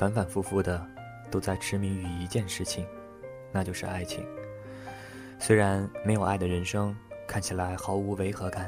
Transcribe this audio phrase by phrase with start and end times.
[0.00, 0.82] 反反复复的
[1.30, 2.86] 都在痴迷于一件事情，
[3.52, 4.24] 那就是爱情。
[5.38, 6.96] 虽然没有爱的人生
[7.28, 8.66] 看起来毫无违和感，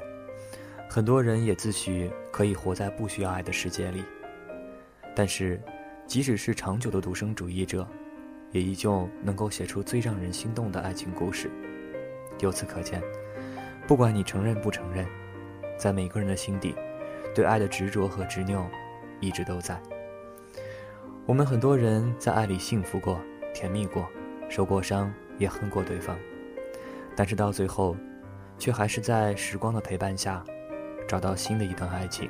[0.91, 4.05] 很多人也自诩可以活在不需要爱的世界里。
[5.17, 5.59] 但是，
[6.07, 7.89] 即使是长久的独生主义者，
[8.51, 11.51] 也依旧能够写出最让人心动的爱情故事。
[12.41, 13.03] 由此可见，
[13.87, 15.07] 不管你承认不承认，
[15.79, 16.75] 在每个人的心底，
[17.35, 18.69] 对爱的执着和执拗。
[19.19, 19.81] 一直都在。
[21.25, 23.21] 我们很多人在爱里幸福过、
[23.55, 24.09] 甜蜜过、
[24.49, 26.19] 受过伤，也恨过对方，
[27.15, 27.97] 但是到最后，
[28.59, 30.43] 却还是在时光的陪伴下，
[31.07, 32.29] 找到新的一段爱情。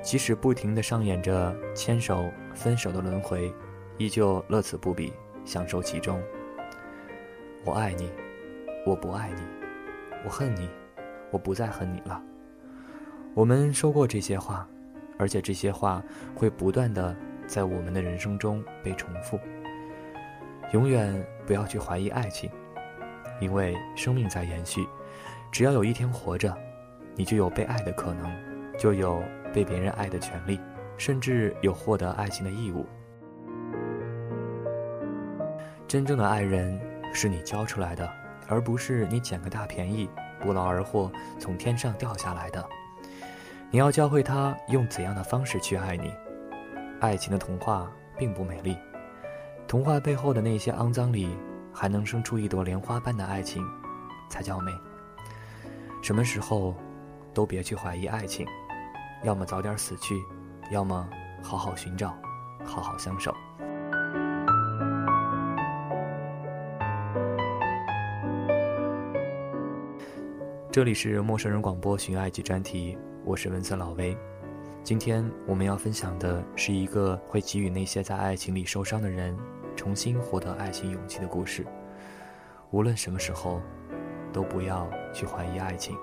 [0.00, 3.52] 即使不停的上演着牵手、分手的轮回，
[3.98, 5.12] 依旧乐此不彼，
[5.44, 6.22] 享受其中。
[7.64, 8.12] 我爱你，
[8.86, 9.42] 我不爱你，
[10.24, 10.70] 我恨你，
[11.32, 12.22] 我不再恨你了。
[13.34, 14.68] 我们说过这些话。
[15.18, 19.38] 而且这些话会不断的在我们的人生中被重复。
[20.72, 22.50] 永远不要去怀疑爱情，
[23.40, 24.86] 因为生命在延续，
[25.52, 26.56] 只要有一天活着，
[27.14, 28.30] 你就有被爱的可能，
[28.76, 29.22] 就有
[29.52, 30.60] 被别人爱的权利，
[30.96, 32.84] 甚至有获得爱情的义务。
[35.86, 36.80] 真正的爱人
[37.14, 38.10] 是你教出来的，
[38.48, 40.10] 而不是你捡个大便宜、
[40.40, 42.68] 不劳而获从天上掉下来的。
[43.70, 46.12] 你要教会他用怎样的方式去爱你。
[46.98, 48.76] 爱情的童话并不美丽，
[49.68, 51.28] 童话背后的那些肮脏里，
[51.72, 53.62] 还能生出一朵莲花般的爱情，
[54.30, 54.72] 才叫美。
[56.02, 56.74] 什么时候，
[57.34, 58.46] 都别去怀疑爱情，
[59.24, 60.14] 要么早点死去，
[60.70, 61.06] 要么
[61.42, 62.16] 好好寻找，
[62.64, 63.34] 好好相守。
[70.72, 72.96] 这里是陌生人广播寻爱记专题。
[73.24, 74.16] 我是文森老威，
[74.86, 79.36] 今天我们要分享的是一个会给予那些在爱情里受伤的人
[79.74, 81.66] 重新获得爱情勇气的故事。
[82.70, 83.60] 无论什么时候，
[84.32, 85.96] 都不要去怀疑爱情。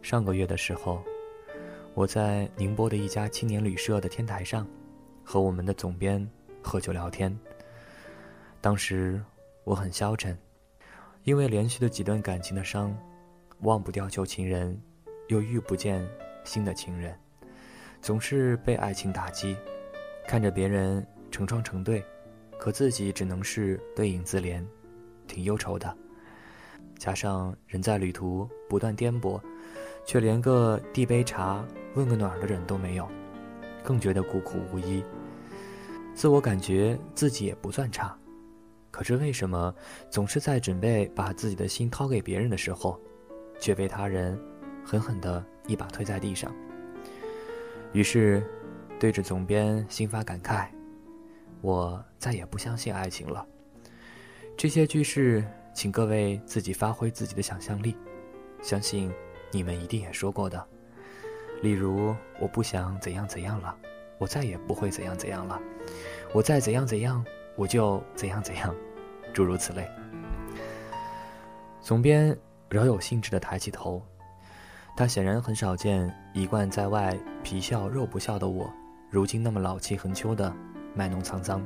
[0.00, 1.02] 上个月的时候。
[1.94, 4.66] 我在宁波的一家青年旅社的天台上，
[5.28, 6.24] 和我们的总编
[6.62, 7.36] 喝酒聊天。
[8.60, 9.20] 当时
[9.64, 10.38] 我很消沉，
[11.24, 12.96] 因为连续的几段感情的伤，
[13.62, 14.80] 忘不掉旧情人，
[15.26, 16.08] 又遇不见
[16.44, 17.12] 新的情人，
[18.00, 19.56] 总是被爱情打击，
[20.28, 22.04] 看着别人成双成对，
[22.56, 24.64] 可自己只能是对影自怜，
[25.26, 25.92] 挺忧愁的。
[26.96, 29.40] 加上人在旅途不断颠簸，
[30.04, 31.66] 却连个递杯茶。
[31.94, 33.08] 问个暖的人都没有，
[33.82, 35.02] 更觉得孤苦无依。
[36.16, 38.16] 自我感觉自己也不算差，
[38.90, 39.72] 可是为什么
[40.08, 42.98] 总是在准备把自己的心掏给别人的时候，
[43.60, 44.40] 却被他人
[44.82, 46.50] 狠狠的一把推在地上？
[47.92, 48.42] 于是，
[48.98, 50.68] 对着总编心发感慨：
[51.60, 53.46] 我再也不相信爱情了。
[54.56, 55.44] 这些句式，
[55.74, 57.94] 请各位自己发挥自己的想象力，
[58.62, 59.12] 相信
[59.52, 60.66] 你们一定也说过的。
[61.60, 63.76] 例如，我不想怎样怎样了，
[64.18, 65.60] 我再也不会怎样怎样了，
[66.32, 68.74] 我再怎样怎样，我就怎样怎样，
[69.32, 69.88] 诸如此类。
[71.80, 72.36] 总编
[72.68, 74.02] 饶有兴致地抬起头，
[74.96, 78.68] 他显然很少见一贯在外皮笑肉不笑的我，
[79.10, 80.52] 如今那么老气横秋的
[80.94, 81.62] 卖弄沧桑，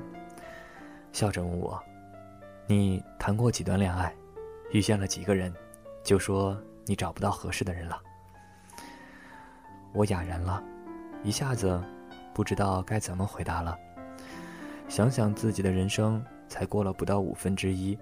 [1.12, 1.82] 笑着问我
[2.66, 4.14] ：“你谈过几段恋爱，
[4.72, 5.54] 遇见了几个人，
[6.02, 7.98] 就说你找不到合适的人了？”
[9.94, 10.62] 我哑然了，
[11.24, 11.82] 一下子
[12.34, 13.76] 不知道该怎么回答了。
[14.88, 17.96] 想想自己的人生才过了不到五分之一，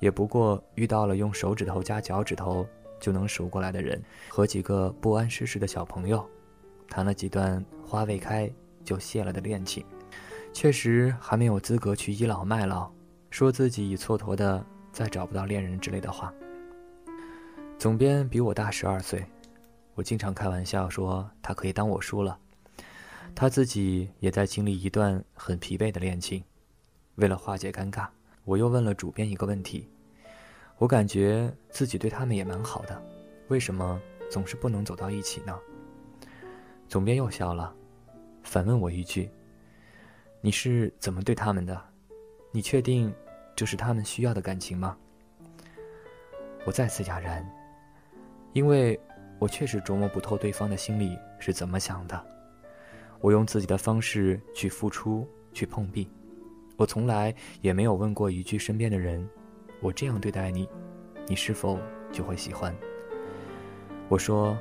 [0.00, 2.66] 也不过遇到了用手指头加脚趾头
[2.98, 6.26] 就能数过来的人，和几个不谙世事的小朋友，
[6.88, 8.50] 谈了几段花未开
[8.82, 9.84] 就谢了的恋情，
[10.52, 12.90] 确实还没有资格去倚老卖老，
[13.28, 16.32] 说自己已蹉跎的再找不到恋人之类的话。
[17.76, 19.22] 总编比我大十二岁，
[19.94, 22.38] 我经常开玩笑说他可以当我叔了。
[23.32, 26.42] 他自己也在经历一段很疲惫的恋情，
[27.16, 28.08] 为了化解尴尬，
[28.44, 29.88] 我又问了主编一个问题：
[30.78, 33.00] 我感觉自己对他们也蛮好的，
[33.48, 34.00] 为什么
[34.30, 35.56] 总是不能走到一起呢？
[36.88, 37.74] 总编又笑了，
[38.42, 39.30] 反问我一句
[40.40, 41.80] ：“你是怎么对他们的？
[42.52, 43.12] 你确定
[43.56, 44.96] 这是他们需要的感情吗？”
[46.66, 47.44] 我再次哑然，
[48.52, 48.98] 因为
[49.38, 52.26] 我确实琢磨不透对方的心里是怎么想的。
[53.24, 56.06] 我用自己的方式去付出，去碰壁。
[56.76, 59.26] 我从来也没有问过一句身边的人
[59.80, 60.68] ：“我这样对待你，
[61.26, 61.78] 你是否
[62.12, 62.76] 就会喜欢？”
[64.10, 64.54] 我说：“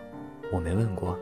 [0.49, 1.19] 我没问过，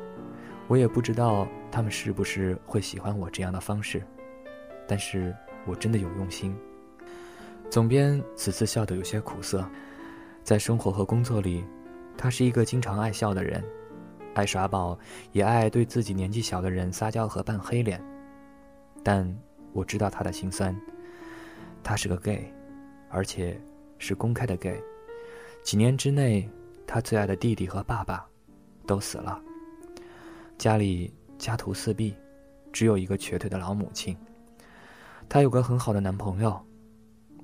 [0.68, 4.04] 我也不知道他们是不是会喜欢我这样的方式。
[4.88, 5.36] 但是
[5.66, 6.56] 我真的有用心。”
[7.72, 9.68] 总编此次笑得有些苦涩，
[10.44, 11.66] 在生活和工作里，
[12.16, 13.64] 他是一个经常爱笑的人。
[14.34, 14.98] 爱耍宝，
[15.34, 18.02] 也爱对自己年纪小的人撒娇和扮黑脸，
[19.04, 19.28] 但
[19.74, 20.76] 我知道他的心酸。
[21.84, 22.54] 他是个 gay，
[23.10, 23.60] 而且
[23.98, 24.82] 是公开的 gay。
[25.64, 26.50] 几年之内，
[26.88, 28.26] 他最爱的弟弟和爸爸
[28.88, 29.42] 都死了，
[30.58, 32.16] 家里家徒四壁，
[32.72, 34.16] 只有一个瘸腿的老母亲。
[35.28, 36.60] 他有个很好的男朋友，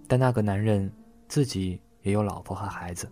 [0.07, 0.91] 但那个男人
[1.27, 3.09] 自己也有老婆和孩子，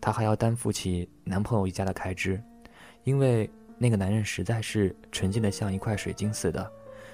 [0.00, 2.42] 他还要担负起男朋友一家的开支。
[3.04, 6.72] 因为那个男人实在是纯净的像一块水晶似的，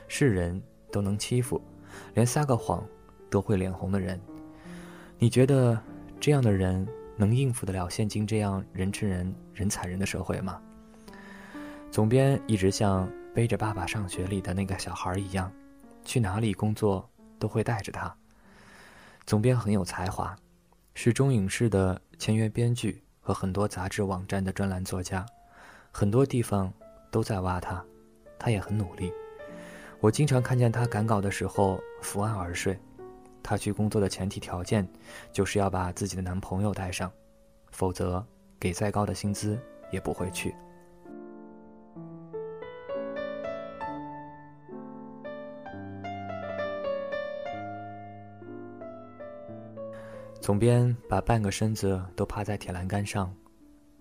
[0.08, 0.60] 是人
[0.90, 1.60] 都能欺负，
[2.14, 2.86] 连撒个谎
[3.30, 4.20] 都会脸红的人。
[5.18, 5.80] 你觉得
[6.18, 6.86] 这样的人
[7.16, 10.60] 能应付得了现今这样人吃人、人踩人的社会吗？
[11.90, 15.52] 总编一直像背着爸爸上学里的那个小孩一样，
[16.04, 17.08] 去哪里工作
[17.38, 18.12] 都会带着他。
[19.26, 20.36] 总编很有才华，
[20.94, 25.24] 是中影视的签约编剧和很多杂志网站的专栏作家。
[25.96, 26.72] 很多地方
[27.08, 27.82] 都在挖他，
[28.36, 29.12] 他也很努力。
[30.00, 32.76] 我经常看见他赶稿的时候伏案而睡。
[33.44, 34.84] 他去工作的前提条件，
[35.30, 37.12] 就是要把自己的男朋友带上，
[37.70, 38.26] 否则
[38.58, 39.56] 给再高的薪资
[39.92, 40.52] 也不会去。
[50.40, 53.32] 总编把半个身子都趴在铁栏杆上，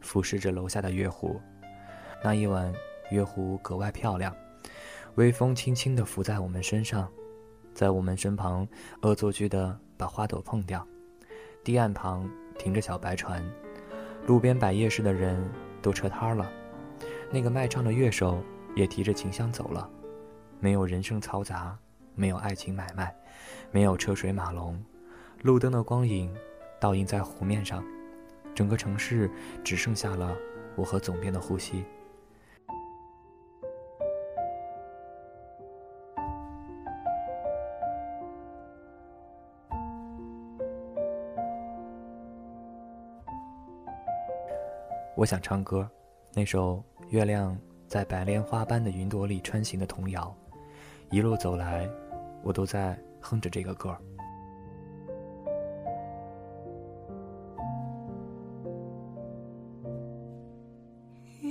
[0.01, 1.39] 俯视着楼下的月湖。
[2.25, 2.73] 那一晚，
[3.11, 4.33] 月湖格外漂亮，
[5.15, 7.11] 微风轻轻地拂在我们身上，
[7.73, 8.65] 在我们身旁
[9.01, 10.87] 恶作剧地把花朵碰掉。
[11.65, 13.43] 堤岸旁停着小白船，
[14.25, 15.37] 路边摆夜市的人
[15.81, 16.49] 都撤摊了，
[17.29, 18.41] 那个卖唱的乐手
[18.73, 19.89] 也提着琴箱走了。
[20.61, 21.77] 没有人声嘈杂，
[22.15, 23.13] 没有爱情买卖，
[23.69, 24.81] 没有车水马龙，
[25.41, 26.33] 路灯的光影
[26.79, 27.83] 倒映在湖面上，
[28.55, 29.29] 整个城市
[29.61, 30.33] 只剩下了
[30.77, 31.83] 我和总编的呼吸。
[45.23, 45.89] 我想唱歌，
[46.33, 50.35] 那首月亮在白莲花般的云朵里穿行的童谣，
[51.11, 51.89] 一路走来，
[52.43, 53.97] 我都在哼着这个歌。
[61.39, 61.49] 月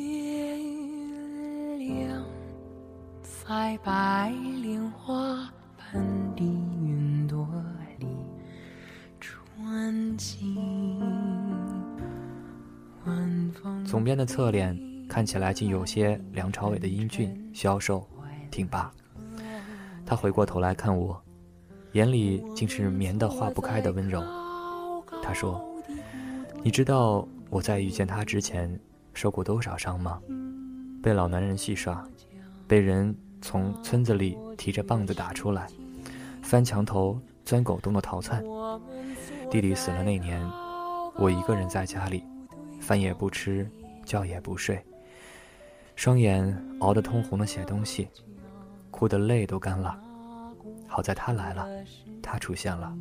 [1.78, 2.22] 亮
[3.22, 5.31] 在白莲花
[13.92, 14.74] 总编的侧脸
[15.06, 18.08] 看起来竟有些梁朝伟的英俊消瘦、
[18.50, 18.90] 挺拔。
[20.06, 21.22] 他回过头来看我，
[21.92, 24.24] 眼里竟是绵的化不开的温柔。
[25.22, 25.62] 他说
[26.64, 28.80] ：“你知道我在遇见他之前
[29.12, 30.18] 受过多少伤吗？
[31.02, 32.02] 被老男人戏耍，
[32.66, 35.66] 被人从村子里提着棒子打出来，
[36.40, 38.42] 翻墙头、钻狗洞的逃窜。
[39.50, 40.40] 弟弟死了那年，
[41.14, 42.24] 我一个人在家里，
[42.80, 43.70] 饭也不吃。”
[44.04, 44.84] 觉也不睡，
[45.96, 48.08] 双眼熬得通红的写东西，
[48.90, 49.98] 哭得泪都干了。
[50.86, 51.66] 好在他来了，
[52.22, 52.94] 他出现了。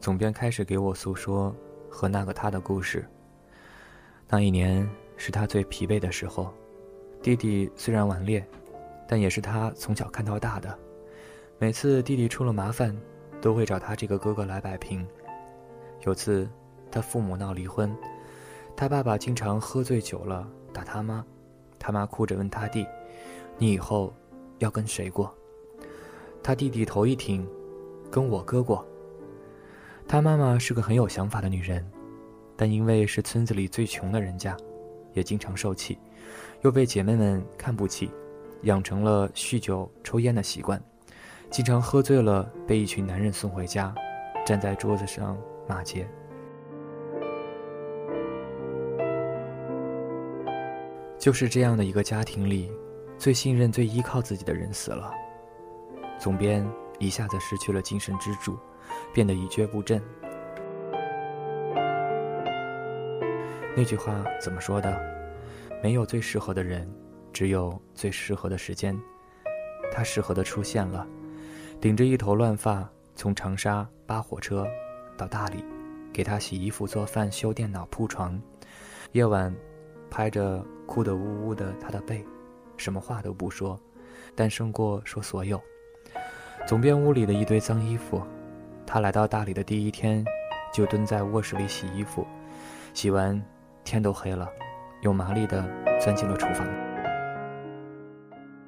[0.00, 1.54] 总编开始给我诉说
[1.88, 3.08] 和那个他的故事。
[4.32, 6.50] 那一年是他最疲惫的时候，
[7.20, 8.42] 弟弟虽然顽劣，
[9.06, 10.74] 但也是他从小看到大的。
[11.58, 12.98] 每次弟弟出了麻烦，
[13.42, 15.06] 都会找他这个哥哥来摆平。
[16.06, 16.48] 有次，
[16.90, 17.94] 他父母闹离婚，
[18.74, 21.22] 他爸爸经常喝醉酒了打他妈，
[21.78, 22.86] 他妈哭着问他弟
[23.58, 24.14] ：“你以后
[24.60, 25.30] 要跟谁过？”
[26.42, 27.46] 他弟弟头一挺
[28.10, 28.82] ：“跟我哥过。”
[30.08, 31.86] 他妈妈是个很有想法的女人，
[32.62, 34.56] 但因为是村子里最穷的人家，
[35.14, 35.98] 也经常受气，
[36.60, 38.08] 又被姐妹们看不起，
[38.62, 40.80] 养成了酗酒抽烟的习惯，
[41.50, 43.92] 经常喝醉了被一群男人送回家，
[44.46, 46.08] 站在桌子上骂街。
[51.18, 52.70] 就是这样的一个家庭里，
[53.18, 55.12] 最信任、最依靠自己的人死了，
[56.16, 56.64] 总编
[57.00, 58.56] 一下子失去了精神支柱，
[59.12, 60.00] 变得一蹶不振。
[63.74, 65.00] 那句话怎么说的？
[65.82, 66.88] 没有最适合的人，
[67.32, 68.96] 只有最适合的时间。
[69.90, 71.06] 他适合的出现了，
[71.80, 74.66] 顶着一头乱发，从长沙扒火车
[75.16, 75.64] 到大理，
[76.12, 78.40] 给他洗衣服、做饭、修电脑、铺床。
[79.12, 79.54] 夜晚，
[80.10, 80.64] 拍着。
[80.84, 82.22] 哭得呜呜的他的背，
[82.76, 83.80] 什么话都不说，
[84.34, 85.58] 但胜过说所有。
[86.66, 88.22] 总编屋里的一堆脏衣服，
[88.84, 90.22] 他来到大理的第一天，
[90.70, 92.26] 就蹲在卧室里洗衣服，
[92.92, 93.42] 洗完
[93.84, 94.48] 天都黑了，
[95.02, 95.62] 又麻利地
[96.00, 96.66] 钻进了厨房。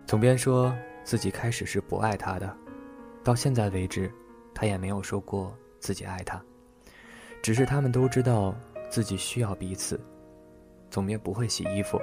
[0.06, 2.54] 总编说自己开始是不爱他的，
[3.22, 4.12] 到现在为止，
[4.54, 6.40] 他也没有说过自己爱他，
[7.42, 8.54] 只是他们都知道
[8.90, 10.00] 自己需要彼此。
[10.90, 12.00] 总编不会洗衣服，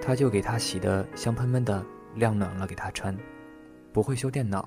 [0.00, 1.84] 他就给他洗的香喷喷的，
[2.14, 3.14] 晾暖了给他穿；
[3.92, 4.66] 不会修电脑，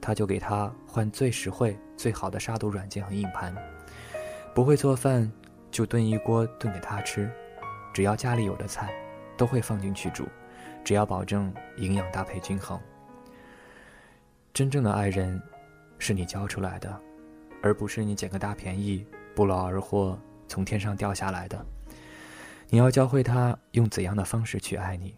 [0.00, 3.54] 他就给他换最实惠、最好的杀毒软件和硬盘；
[4.54, 5.30] 不会做饭，
[5.78, 7.30] 就炖一锅炖给他吃。
[7.94, 8.92] 只要家里有的菜，
[9.36, 10.26] 都会放进去煮，
[10.82, 12.80] 只要保证营养搭配均衡。
[14.52, 15.40] 真正的爱人，
[15.96, 17.00] 是你教出来的，
[17.62, 19.06] 而不是你捡个大便宜、
[19.36, 20.18] 不劳而获
[20.48, 21.64] 从天上掉下来的。
[22.68, 25.14] 你要教会他用怎样的方式去爱你。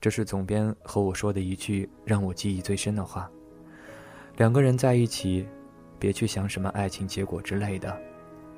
[0.00, 3.28] 这是总编和我说的一句让我记忆最深的话。
[4.36, 5.48] 两个人在一起，
[5.98, 8.00] 别去想什么爱情结果之类的，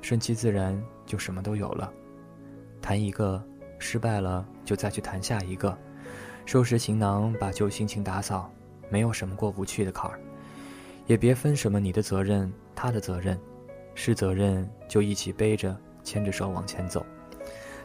[0.03, 1.91] 顺其自然就什么都有了。
[2.81, 3.41] 谈一个
[3.79, 5.75] 失败了，就再去谈下一个，
[6.45, 8.51] 收拾行囊，把旧心情打扫，
[8.89, 10.19] 没有什么过不去的坎儿。
[11.07, 13.39] 也别分什么你的责任，他的责任，
[13.95, 17.05] 是责任就一起背着，牵着手往前走。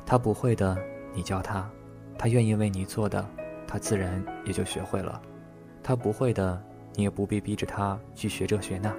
[0.04, 0.76] 他不会的，
[1.14, 1.70] 你教他；
[2.18, 3.24] 他愿意为你做的，
[3.64, 5.22] 他自然也就学会了。
[5.84, 6.60] 他不会的，
[6.94, 8.92] 你也不必逼着他去学这学那，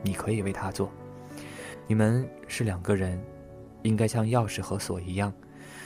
[0.00, 0.88] 你可以为他做。
[1.88, 3.22] 你们是两个人，
[3.82, 5.32] 应该像钥匙和锁一样，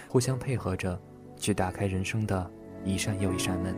[0.09, 0.99] 互相配合着，
[1.37, 2.51] 去打开人生的
[2.85, 3.77] 一扇又一扇门。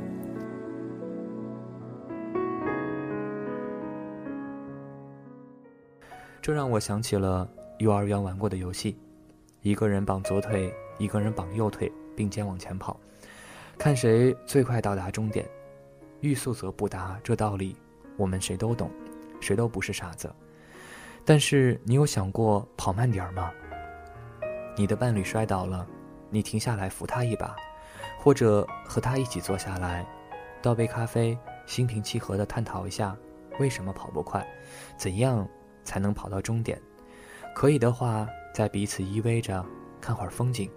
[6.41, 7.49] 这让我想起了
[7.79, 8.97] 幼儿园玩过的游戏。
[9.61, 12.99] 一个人绑左腿，一个人绑右腿，并肩往前跑，
[13.79, 15.45] 看谁最快到达终点。
[16.21, 17.77] 欲速则不达，这道理
[18.17, 18.91] 我们谁都懂，
[19.41, 20.33] 谁都不是傻子。
[21.25, 23.51] 但是你有想过跑慢点儿吗？
[24.77, 25.87] 你的伴侣摔倒了，
[26.31, 27.55] 你停下来扶他一把，
[28.19, 30.07] 或者和他一起坐下来，
[30.61, 33.17] 倒杯咖啡，心平气和地探讨一下
[33.59, 34.47] 为什么跑不快，
[34.97, 35.49] 怎样
[35.85, 36.81] 才能跑到终点。
[37.55, 38.29] 可以的话。
[38.55, 39.65] 在彼此依偎着
[39.99, 40.71] 看会儿风景，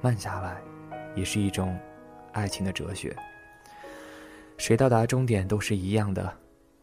[0.00, 0.62] 慢下来，
[1.16, 1.76] 也是一种
[2.30, 3.12] 爱情的哲学。
[4.58, 6.32] 谁到达终点都是一样的，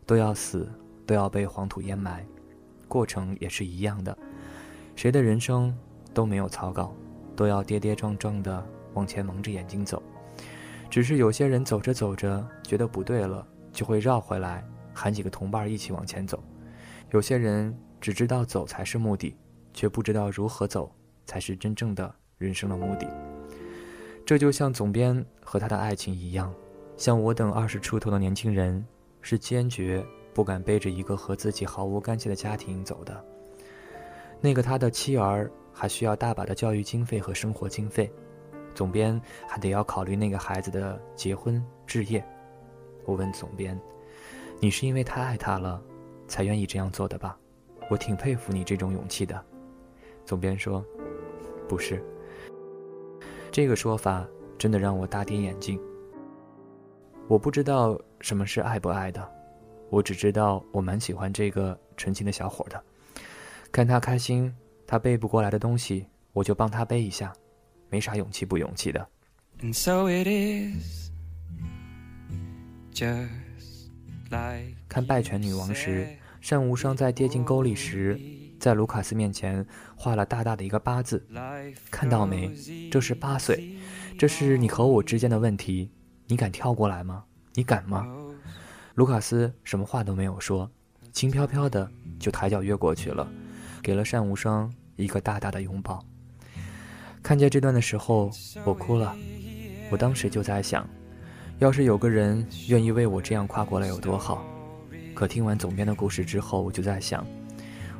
[0.06, 0.70] 都要死，
[1.06, 2.28] 都要被黄土掩埋，
[2.92, 4.18] 过程也是一样的。
[4.98, 5.74] 谁的人生
[6.14, 6.94] 都没有草稿，
[7.38, 8.62] 都要跌跌撞撞的
[8.96, 10.04] 往前蒙着眼睛走。
[10.90, 14.62] 只是有些人走着走着觉得不对了，就会绕回来
[14.94, 16.44] 喊几个同伴一起往前走。
[17.12, 19.34] 有些人只知道走才是目的。
[19.74, 20.94] 却不知道如何走
[21.26, 23.08] 才是真正的人生的目的。
[24.26, 26.54] 这就像总编和他的爱情一样，
[26.98, 28.86] 像我等二十出头的年轻人，
[29.22, 33.24] 是坚决不敢背着一个和自己毫无干系的家庭走的。
[34.40, 38.12] 那个他的妻儿还需要大把的教育经费和生活经费，
[38.74, 42.24] 总编还得要考虑那个孩子的结婚置业。
[43.06, 43.80] 我问总编
[44.60, 45.82] ：“你是因为太爱他了，
[46.28, 47.38] 才愿意这样做的吧？”
[47.90, 49.44] 我挺佩服你这种勇气的。
[50.26, 50.84] 总编说
[51.68, 52.02] ：“不是。”
[53.52, 54.26] 这个说法
[54.58, 55.80] 真的让我大跌眼镜。
[57.28, 59.30] 我不知道什么是爱不爱的，
[59.92, 62.82] 我只知道我蛮喜欢这个纯情的小伙的。
[63.74, 64.56] 看他开心，
[64.88, 67.34] 他背不过来的东西，我就帮他背一下，
[67.90, 69.06] 没啥勇气不勇气的。
[74.88, 76.08] 看《拜权女王》时，
[76.50, 78.18] 单无双在跌进沟里时。
[78.62, 81.22] 在卢卡斯面前画了大大的一个八字，
[81.90, 82.50] 看到没？
[82.90, 83.76] 这是八岁，
[84.18, 85.92] 这是你和我之间的问题，
[86.28, 87.26] 你敢跳过来吗？
[87.56, 88.08] 你敢吗？
[88.96, 90.70] 卢卡斯什么话都没有说，
[91.14, 93.26] 轻飘飘的就抬脚越过去了，
[93.82, 96.04] 给了单无双一个大大的拥抱。
[97.24, 98.30] 看见这段的时候，
[98.66, 99.16] 我哭了。
[99.90, 100.88] 我当时就在想，
[101.60, 104.46] 要是有个人愿意为我这样跨过来有多好。
[105.14, 107.26] 可听完总编的故事之后，我就在想。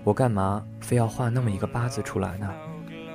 [0.04, 2.52] 我干嘛非要画那么一个八字出来呢？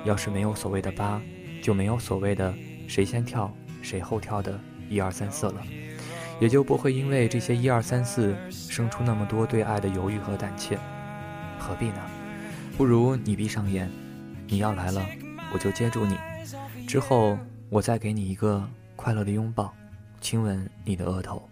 [0.05, 1.21] 要是没有所谓的八，
[1.61, 2.53] 就没有所谓的
[2.87, 5.61] 谁先跳谁后跳的一二三四了，
[6.39, 10.77] 也就不会因为这些一二三四生出那么多对爱的犹豫和胆怯。
[11.59, 12.01] 何必呢？
[12.77, 13.89] 不如你闭上眼，
[14.47, 15.03] 你要来了，
[15.51, 16.15] 我就接住你，
[16.85, 17.37] 之后
[17.69, 18.63] 我再给你一个
[18.95, 19.73] 快乐的拥抱，
[20.21, 21.49] 亲吻你的额头。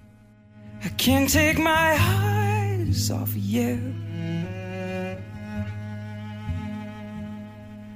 [0.82, 3.78] I can't take my eyes off you.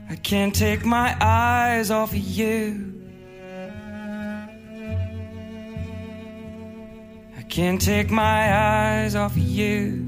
[0.10, 2.99] I can't take my eyes off of you.
[7.50, 10.08] Can't take my eyes off you.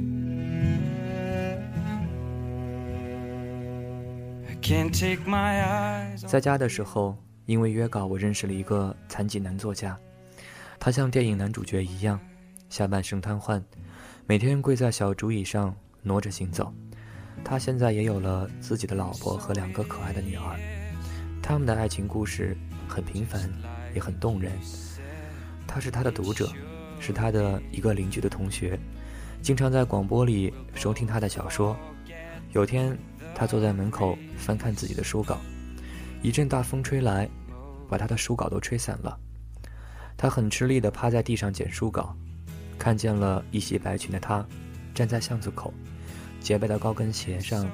[4.61, 6.25] Can't take my eyes.
[6.27, 9.97] 在家的时候，因为约稿，我认识了一个残疾男作家。
[10.79, 12.19] 他像电影男主角一样，
[12.69, 13.61] 下半身瘫痪，
[14.27, 16.71] 每天跪在小竹椅上挪着行走。
[17.43, 20.59] 他现在也有了自己的老婆和两个可爱的女儿，
[21.41, 22.55] 他们的爱情故事
[22.87, 23.49] 很平凡，
[23.95, 24.51] 也很动人。
[25.67, 26.49] 他是他的读者，
[27.01, 28.79] 是他的一个邻居的同学，
[29.41, 31.75] 经常在广播里收听他的小说。
[32.53, 32.95] 有天，
[33.33, 35.39] 他坐在门口翻看自己的书稿，
[36.21, 37.27] 一阵大风吹来，
[37.89, 39.17] 把他的书稿都吹散了。
[40.15, 42.15] 他很吃力地趴在地上捡书稿，
[42.77, 44.45] 看见了一袭白裙的他，
[44.93, 45.73] 站在巷子口。
[46.39, 47.67] 洁白的高跟鞋上，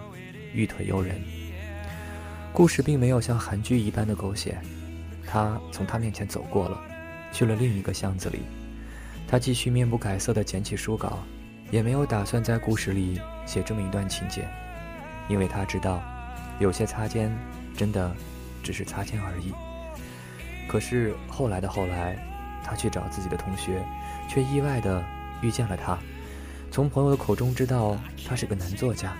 [0.53, 1.21] 玉腿诱人。
[2.53, 4.57] 故事并没有像韩剧一般的狗血，
[5.25, 6.81] 他从他面前走过了，
[7.33, 8.39] 去了另一个巷子里。
[9.27, 11.19] 他继续面不改色地捡起书稿，
[11.69, 14.47] 也没有打算在故事里写这么一段情节，
[15.27, 16.01] 因为他知道，
[16.59, 17.29] 有些擦肩，
[17.75, 18.15] 真的
[18.63, 19.53] 只是擦肩而已。
[20.65, 22.17] 可是后来的后来，
[22.63, 23.83] 他去找自己的同学，
[24.29, 25.03] 却意外地
[25.41, 25.97] 遇见了他。
[26.71, 29.13] 从朋友的口中知道他是个男作家，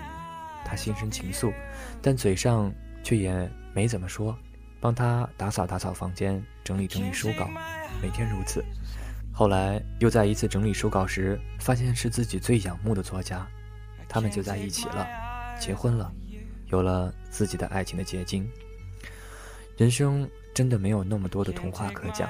[0.64, 1.52] 他心生情愫，
[2.00, 4.34] 但嘴上却也没怎么说，
[4.80, 7.46] 帮他打扫打扫房间，整理整理书稿，
[8.02, 8.64] 每天如此。
[9.38, 13.46] 后来又在一次整理书稿时，发现是自己最仰慕的作家，
[14.08, 15.06] 他们就在一起了，
[15.60, 16.12] 结婚了，
[16.72, 18.50] 有了自己的爱情的结晶。
[19.76, 22.28] 人生真的没有那么多的童话可讲，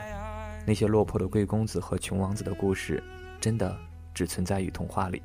[0.66, 3.02] 那些落魄的贵公子和穷王子的故事，
[3.40, 3.74] 真的。
[4.12, 5.22] 只存在于童话里，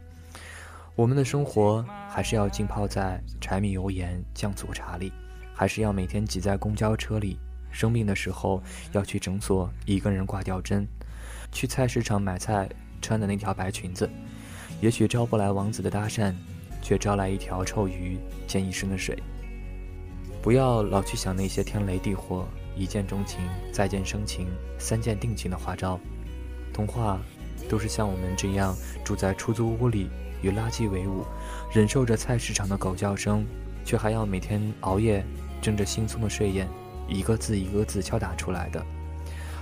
[0.96, 5.12] 我们的生活还是要浸泡在柴米油盐酱醋茶里，
[5.54, 7.38] 还是要每天挤在公交车里。
[7.74, 10.88] 生病的时候要去诊所一个人挂吊针，
[11.52, 12.70] 去菜市场买菜
[13.02, 14.10] 穿的那条白裙子，
[14.80, 16.34] 也许招不来王子的搭讪，
[16.82, 19.22] 却招来一条臭鱼溅一身的水。
[20.42, 23.40] 不要老去想那些天雷地火、一见钟情、
[23.74, 26.00] 再见生情、三见定情的花招，
[26.72, 27.20] 童话。
[27.70, 30.10] 都是像我们这样住在出租屋里，
[30.42, 31.24] 与垃圾为伍，
[31.74, 33.46] 忍受着菜市场的狗叫声，
[33.86, 35.24] 却还要每天熬夜，
[35.62, 36.68] 睁着惺忪的睡眼，
[37.08, 38.86] 一个字一个字敲打出来的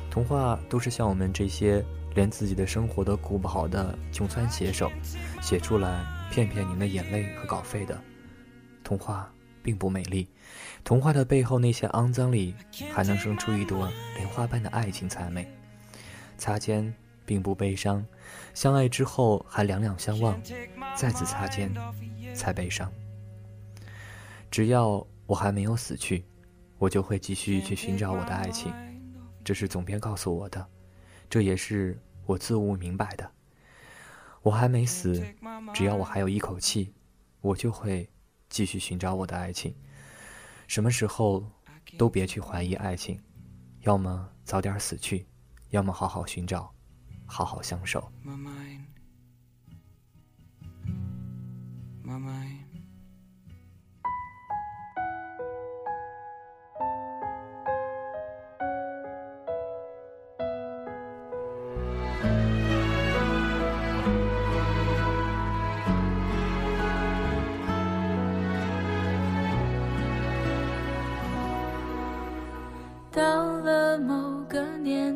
[0.09, 1.83] 童话，都是像我们这些
[2.15, 4.91] 连自己的生活都顾不好的穷酸写手
[5.41, 7.99] 写出来骗骗您的眼泪和稿费的。
[8.83, 9.31] 童话
[9.63, 10.27] 并不美丽，
[10.83, 12.53] 童话的背后那些肮脏里，
[12.93, 15.47] 还能生出一朵莲花般的爱情才美。
[16.37, 16.93] 擦肩。
[17.23, 18.05] 并不悲伤，
[18.53, 20.41] 相爱之后还两两相望，
[20.97, 21.71] 再次擦肩，
[22.33, 22.91] 才悲伤。
[24.49, 26.25] 只要我还没有死去，
[26.81, 28.73] 我就会继续去寻找我的爱情。
[29.45, 30.67] 这是总编告诉我的，
[31.29, 33.31] 这也是我自悟明白的。
[34.41, 35.23] 我还没死，
[35.75, 36.91] 只要我还有一口气，
[37.39, 38.09] 我就会
[38.49, 39.75] 继续寻找我的爱情。
[40.65, 41.45] 什么时候
[41.99, 43.21] 都别去怀疑爱情，
[43.81, 45.27] 要么早点死去，
[45.69, 46.73] 要么好好寻找。
[47.27, 48.11] 好好相守。
[52.03, 52.19] 到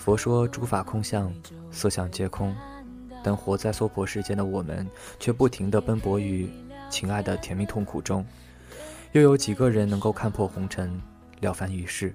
[0.00, 1.30] 佛说诸法空相，
[1.70, 2.56] 色相皆空，
[3.22, 6.48] 但活在娑婆世间的我们，却不停地奔波于
[6.88, 8.24] 情爱的甜蜜痛苦中。
[9.12, 10.98] 又有几个人能够看破红尘，
[11.40, 12.14] 了凡于世？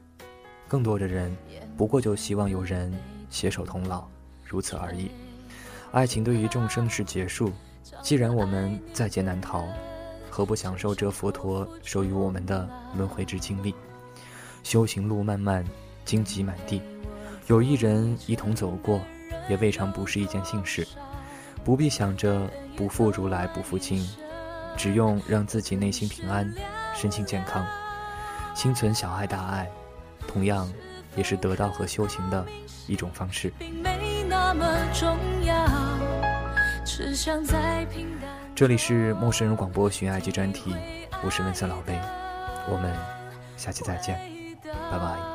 [0.68, 1.38] 更多的人，
[1.78, 2.92] 不过就希望有人
[3.30, 4.08] 携手同老，
[4.44, 5.12] 如此而已。
[5.92, 7.52] 爱情对于众生是结束，
[8.02, 9.64] 既然我们在劫难逃，
[10.28, 12.68] 何不享受这佛陀授予我们的
[12.98, 13.76] 轮回之经历？
[14.64, 15.64] 修行路漫漫，
[16.04, 16.82] 荆棘满地，
[17.48, 19.00] 有一人一同走过，
[19.48, 20.88] 也未尝不是一件幸事。
[21.64, 24.08] 不必想着不负如来不负卿，
[24.76, 26.52] 只用让自己内心平安，
[26.96, 27.66] 身心健康，
[28.56, 29.70] 心存小爱大爱，
[30.28, 30.72] 同样
[31.16, 32.44] 也是得道和修行的
[32.88, 33.54] 一种方式。
[38.56, 40.76] 这里是陌生人广播寻爱记专题，
[41.24, 42.00] 我是文森老贝，
[42.72, 42.92] 我们
[43.56, 44.20] 下期再见，
[44.64, 45.35] 拜拜。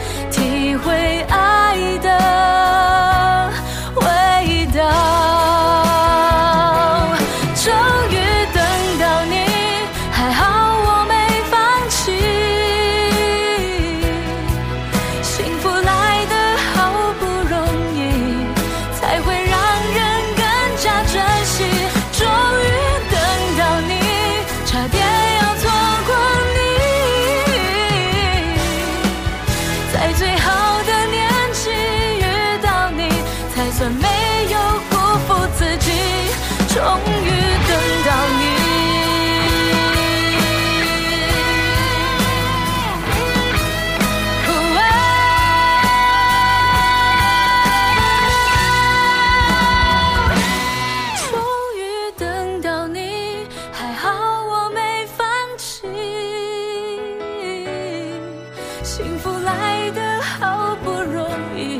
[59.39, 61.79] 来的好不容易，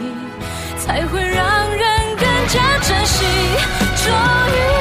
[0.78, 3.26] 才会让人更加珍惜。
[4.04, 4.81] 终于